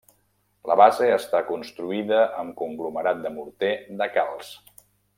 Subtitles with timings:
[0.71, 3.71] La base està construïda amb conglomerat de morter
[4.03, 4.53] de calç.